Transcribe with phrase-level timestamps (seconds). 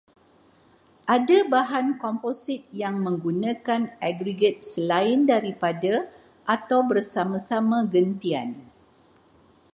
[1.15, 5.95] Ada bahan komposit yang menggunakan aggregrat selain daripada,
[6.55, 8.49] atau bersama-sama gentian